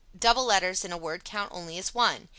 Double 0.17 0.43
letters 0.43 0.83
in 0.83 0.91
a 0.91 0.97
word 0.97 1.23
count 1.23 1.51
only 1.53 1.77
as 1.77 1.93
one. 1.93 2.27